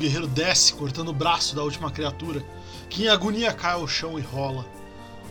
[0.00, 2.42] Guerreiro desce, cortando o braço da última criatura,
[2.88, 4.64] que em agonia cai ao chão e rola,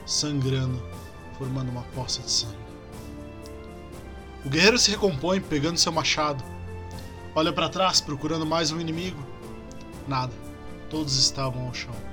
[0.05, 0.79] sangrando,
[1.39, 2.55] formando uma poça de sangue.
[4.45, 6.43] O guerreiro se recompõe, pegando seu machado.
[7.33, 9.25] Olha para trás, procurando mais um inimigo.
[10.07, 10.31] Nada.
[10.87, 12.08] Todos estavam ao chão.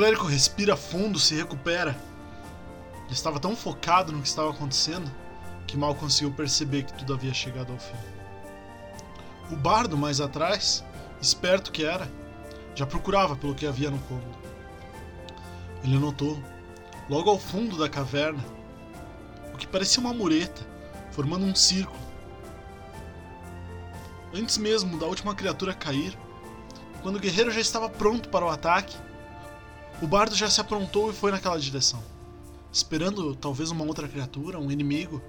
[0.00, 1.94] Clérigo respira fundo, se recupera.
[3.04, 5.10] Ele estava tão focado no que estava acontecendo
[5.66, 7.98] que mal conseguiu perceber que tudo havia chegado ao fim.
[9.50, 10.82] O bardo mais atrás,
[11.20, 12.10] esperto que era,
[12.74, 14.38] já procurava pelo que havia no cômodo.
[15.84, 16.42] Ele notou,
[17.06, 18.42] logo ao fundo da caverna,
[19.52, 20.66] o que parecia uma mureta,
[21.10, 22.00] formando um círculo.
[24.32, 26.16] Antes mesmo da última criatura cair,
[27.02, 28.96] quando o guerreiro já estava pronto para o ataque,
[30.00, 32.02] o bardo já se aprontou e foi naquela direção,
[32.72, 35.20] esperando talvez uma outra criatura, um inimigo.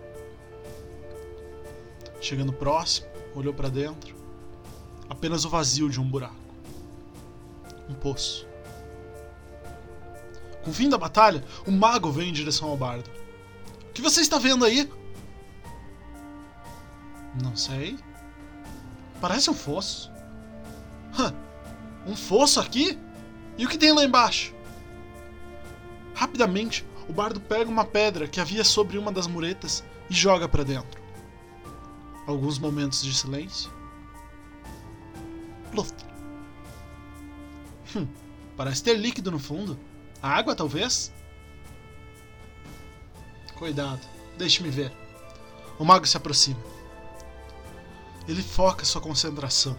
[2.22, 4.16] Chegando próximo, olhou para dentro.
[5.10, 6.36] Apenas o vazio de um buraco.
[7.90, 8.48] Um poço.
[10.64, 13.10] Com o fim da batalha, o mago veio em direção ao bardo.
[13.90, 14.90] O que você está vendo aí?
[17.44, 17.98] Não sei.
[19.20, 20.12] Parece um fosso.
[21.18, 21.34] Hã,
[22.06, 22.98] um fosso aqui?
[23.58, 24.54] E o que tem lá embaixo?
[26.22, 30.64] Rapidamente, o bardo pega uma pedra que havia sobre uma das muretas e joga para
[30.64, 31.02] dentro.
[32.28, 33.72] Alguns momentos de silêncio.
[35.72, 35.96] Pluft.
[37.96, 38.08] Hum,
[38.56, 39.80] parece ter líquido no fundo.
[40.22, 41.12] Água, talvez?
[43.56, 44.08] Cuidado,
[44.38, 44.94] deixe-me ver.
[45.80, 46.62] O mago se aproxima.
[48.28, 49.76] Ele foca sua concentração.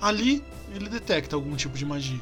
[0.00, 2.20] Ali, ele detecta algum tipo de magia.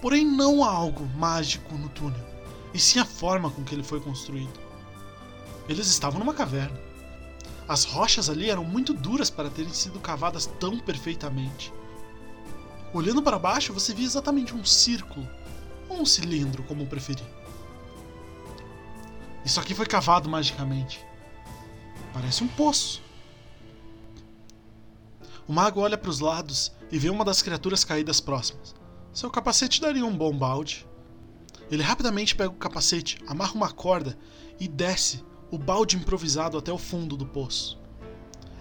[0.00, 2.26] Porém, não há algo mágico no túnel,
[2.74, 4.60] e sim a forma com que ele foi construído.
[5.68, 6.78] Eles estavam numa caverna.
[7.68, 11.72] As rochas ali eram muito duras para terem sido cavadas tão perfeitamente.
[12.92, 15.26] Olhando para baixo, você via exatamente um círculo,
[15.88, 17.24] ou um cilindro, como preferir.
[19.44, 21.04] Isso aqui foi cavado magicamente.
[22.12, 23.01] Parece um poço.
[25.52, 28.74] O mago olha para os lados e vê uma das criaturas caídas próximas.
[29.12, 30.88] Seu capacete daria um bom balde.
[31.70, 34.16] Ele rapidamente pega o capacete, amarra uma corda
[34.58, 37.78] e desce o balde improvisado até o fundo do poço.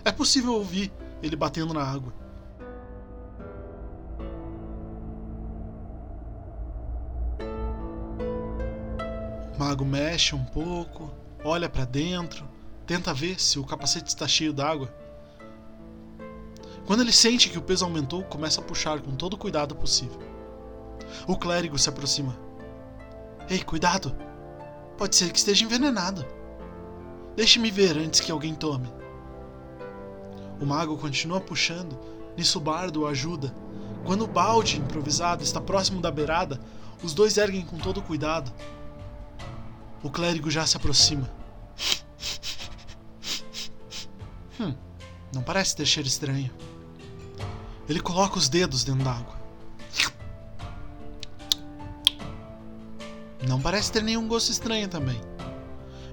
[0.04, 0.92] É possível ouvir
[1.24, 2.14] ele batendo na água.
[9.56, 11.10] O mago mexe um pouco,
[11.42, 12.46] olha para dentro,
[12.86, 14.94] tenta ver se o capacete está cheio d'água.
[16.86, 20.20] Quando ele sente que o peso aumentou, começa a puxar com todo o cuidado possível.
[21.28, 22.38] O clérigo se aproxima.
[23.50, 24.16] Ei, cuidado!
[24.98, 26.26] Pode ser que esteja envenenado.
[27.36, 28.92] Deixe-me ver antes que alguém tome.
[30.60, 31.98] O mago continua puxando,
[32.38, 33.54] nisso o bardo o ajuda.
[34.06, 36.60] Quando o balde improvisado está próximo da beirada,
[37.04, 38.52] os dois erguem com todo cuidado.
[40.04, 41.30] O clérigo já se aproxima.
[44.60, 44.76] Hum,
[45.34, 46.52] não parece ter cheiro estranho.
[47.90, 49.42] Ele coloca os dedos dentro d'água.
[53.48, 55.20] Não parece ter nenhum gosto estranho também.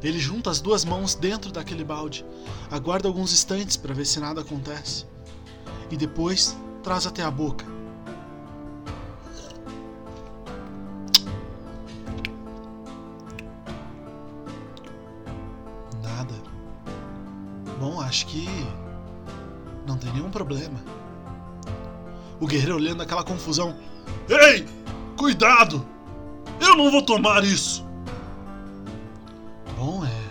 [0.02, 2.24] Ele junta as duas mãos dentro daquele balde,
[2.70, 5.06] aguarda alguns instantes para ver se nada acontece,
[5.90, 7.66] e depois traz até a boca.
[16.02, 16.34] Nada.
[17.80, 18.46] Bom, acho que
[19.86, 20.97] não tem nenhum problema.
[22.40, 23.76] O guerreiro olhando aquela confusão.
[24.28, 24.66] Ei!
[25.16, 25.86] Cuidado!
[26.60, 27.86] Eu não vou tomar isso!
[29.76, 30.28] Bom, é.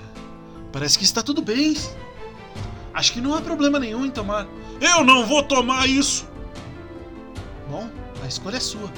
[0.72, 1.76] Parece que está tudo bem.
[2.94, 4.48] Acho que não há problema nenhum em tomar.
[4.82, 6.28] Eu não vou tomar isso!
[7.70, 7.90] Bom,
[8.24, 8.92] a escolha é sua.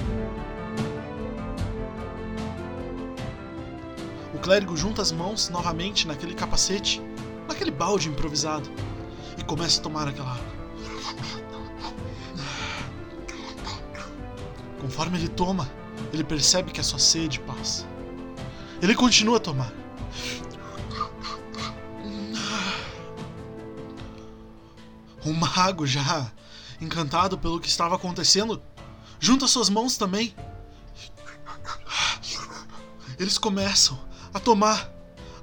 [4.34, 7.02] O clérigo junta as mãos novamente naquele capacete,
[7.48, 8.70] naquele balde improvisado,
[9.38, 10.59] e começa a tomar aquela água.
[14.80, 15.70] Conforme ele toma,
[16.14, 17.86] ele percebe que a sua sede passa.
[18.82, 19.72] Ele continua a tomar.
[25.26, 26.32] O mago, já
[26.82, 28.62] encantado pelo que estava acontecendo,
[29.20, 30.34] junta suas mãos também.
[33.20, 34.00] Eles começam
[34.34, 34.90] a tomar.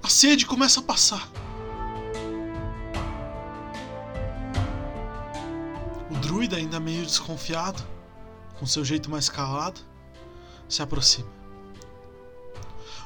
[0.03, 1.29] A sede começa a passar.
[6.11, 7.85] O druida, ainda meio desconfiado,
[8.59, 9.81] com seu jeito mais calado,
[10.69, 11.29] se aproxima.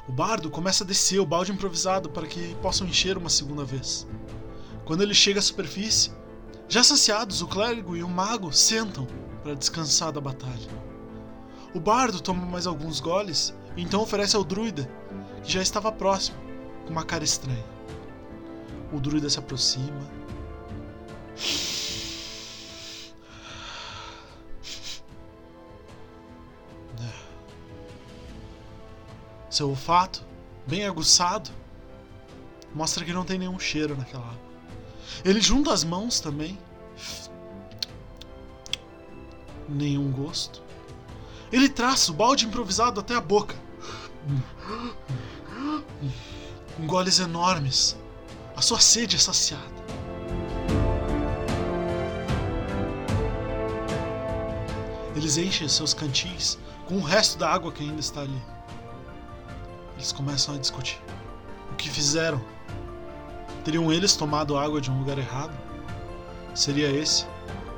[0.09, 4.07] O bardo começa a descer o balde improvisado para que possam encher uma segunda vez.
[4.85, 6.11] Quando ele chega à superfície,
[6.69, 9.07] já saciados, o clérigo e o mago sentam
[9.43, 10.71] para descansar da batalha.
[11.75, 14.91] O bardo toma mais alguns goles e então oferece ao druida,
[15.43, 16.37] que já estava próximo,
[16.85, 17.65] com uma cara estranha.
[18.93, 20.11] O druida se aproxima.
[29.51, 30.25] Seu olfato,
[30.65, 31.51] bem aguçado,
[32.73, 34.41] mostra que não tem nenhum cheiro naquela água.
[35.25, 36.57] Ele junta as mãos também.
[39.69, 40.63] Nenhum gosto.
[41.51, 43.57] Ele traça o balde improvisado até a boca.
[46.77, 47.99] Com goles enormes.
[48.55, 49.81] A sua sede é saciada.
[55.17, 56.57] Eles enchem seus cantis
[56.87, 58.41] com o resto da água que ainda está ali.
[60.01, 60.99] Eles começam a discutir.
[61.71, 62.41] O que fizeram?
[63.63, 65.53] Teriam eles tomado água de um lugar errado?
[66.55, 67.27] Seria esse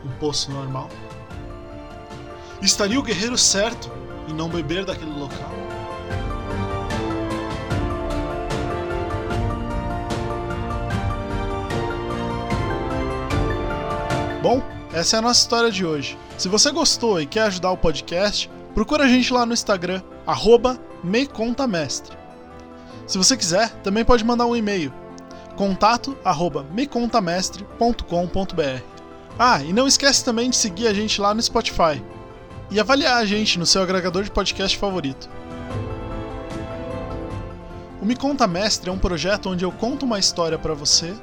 [0.04, 0.88] um poço normal?
[2.62, 3.90] Estaria o guerreiro certo
[4.28, 5.50] em não beber daquele local?
[14.40, 16.16] Bom, essa é a nossa história de hoje.
[16.38, 20.78] Se você gostou e quer ajudar o podcast, procura a gente lá no Instagram, arroba
[21.02, 22.16] mecontamestre.
[23.06, 24.92] Se você quiser, também pode mandar um e-mail,
[25.56, 28.82] contato arroba mecontamestre.com.br.
[29.38, 32.02] Ah, e não esquece também de seguir a gente lá no Spotify
[32.70, 35.28] e avaliar a gente no seu agregador de podcast favorito.
[38.00, 41.14] O Me Conta Mestre é um projeto onde eu conto uma história para você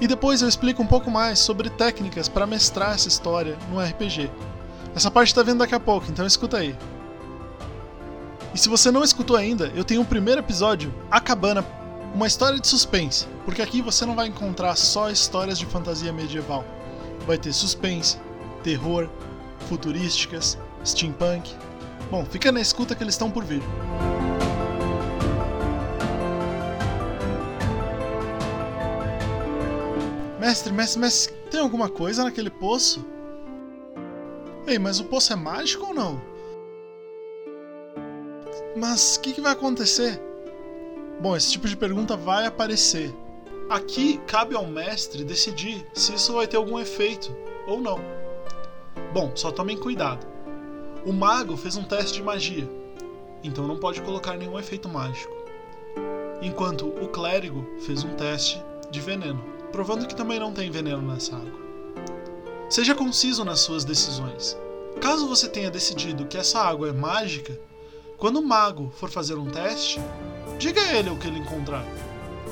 [0.00, 4.30] e depois eu explico um pouco mais sobre técnicas para mestrar essa história no RPG.
[4.94, 6.76] Essa parte tá vindo daqui a pouco, então escuta aí.
[8.54, 11.64] E se você não escutou ainda, eu tenho um primeiro episódio, A Cabana,
[12.14, 16.62] uma história de suspense, porque aqui você não vai encontrar só histórias de fantasia medieval.
[17.26, 18.18] Vai ter suspense,
[18.62, 19.08] terror,
[19.68, 21.54] futurísticas, steampunk.
[22.10, 23.62] Bom, fica na escuta que eles estão por vir.
[30.38, 33.02] Mestre, mestre, mestre, tem alguma coisa naquele poço?
[34.66, 36.31] Ei, mas o poço é mágico ou não?
[38.76, 40.20] Mas o que, que vai acontecer?
[41.20, 43.14] Bom, esse tipo de pergunta vai aparecer.
[43.68, 47.34] Aqui cabe ao mestre decidir se isso vai ter algum efeito
[47.66, 47.98] ou não.
[49.12, 50.26] Bom, só tomem cuidado.
[51.04, 52.68] O mago fez um teste de magia,
[53.42, 55.34] então não pode colocar nenhum efeito mágico.
[56.40, 61.36] Enquanto o clérigo fez um teste de veneno, provando que também não tem veneno nessa
[61.36, 61.60] água.
[62.70, 64.56] Seja conciso nas suas decisões.
[65.00, 67.58] Caso você tenha decidido que essa água é mágica,
[68.22, 70.00] quando o mago for fazer um teste,
[70.56, 71.84] diga a ele o que ele encontrar.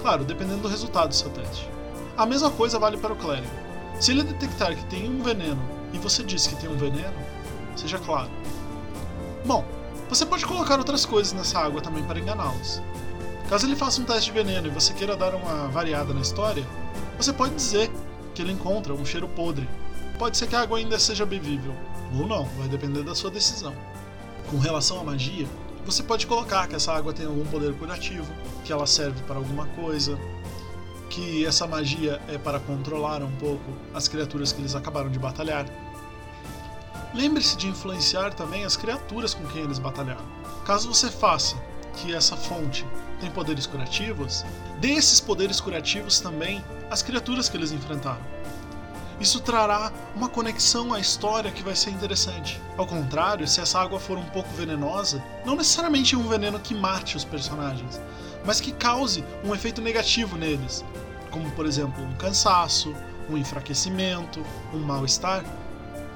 [0.03, 1.71] Claro, dependendo do resultado do seu teste.
[2.17, 3.53] A mesma coisa vale para o clérigo.
[4.01, 5.63] Se ele detectar que tem um veneno
[5.93, 7.15] e você diz que tem um veneno,
[7.77, 8.29] seja claro.
[9.45, 9.65] Bom,
[10.09, 12.83] você pode colocar outras coisas nessa água também para enganá-los.
[13.49, 16.67] Caso ele faça um teste de veneno e você queira dar uma variada na história,
[17.17, 17.89] você pode dizer
[18.35, 19.69] que ele encontra um cheiro podre.
[20.19, 21.73] Pode ser que a água ainda seja bebível,
[22.19, 23.73] ou não, vai depender da sua decisão.
[24.51, 25.47] Com relação à magia,
[25.87, 28.27] você pode colocar que essa água tem algum poder curativo,
[28.65, 30.19] que ela serve para alguma coisa,
[31.09, 33.63] que essa magia é para controlar um pouco
[33.95, 35.67] as criaturas que eles acabaram de batalhar.
[37.15, 40.25] Lembre-se de influenciar também as criaturas com quem eles batalharam.
[40.67, 41.57] Caso você faça
[41.99, 42.85] que essa fonte
[43.21, 44.45] tem poderes curativos,
[44.81, 48.40] dê esses poderes curativos também às criaturas que eles enfrentaram
[49.21, 52.59] isso trará uma conexão à história que vai ser interessante.
[52.79, 57.19] Ao contrário, se essa água for um pouco venenosa, não necessariamente um veneno que mate
[57.19, 58.01] os personagens,
[58.47, 60.83] mas que cause um efeito negativo neles,
[61.31, 62.97] como por exemplo um cansaço,
[63.29, 65.45] um enfraquecimento, um mal-estar.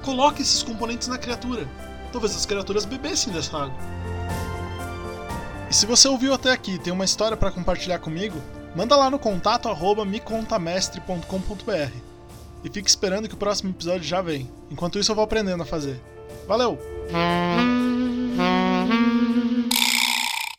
[0.01, 1.67] Coloque esses componentes na criatura.
[2.11, 3.77] Talvez as criaturas bebessem dessa água.
[5.69, 8.41] E se você ouviu até aqui e tem uma história para compartilhar comigo,
[8.75, 12.04] manda lá no contato arroba mecontamestre.com.br
[12.65, 14.49] e fique esperando que o próximo episódio já vem.
[14.71, 16.01] Enquanto isso, eu vou aprendendo a fazer.
[16.47, 16.79] Valeu!